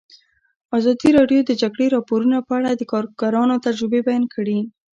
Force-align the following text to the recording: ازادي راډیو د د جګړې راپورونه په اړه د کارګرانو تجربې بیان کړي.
ازادي 0.77 1.09
راډیو 1.17 1.39
د 1.43 1.47
د 1.49 1.51
جګړې 1.61 1.87
راپورونه 1.95 2.37
په 2.47 2.51
اړه 2.57 2.69
د 2.75 2.81
کارګرانو 2.91 3.63
تجربې 3.65 4.01
بیان 4.07 4.23
کړي. 4.35 4.59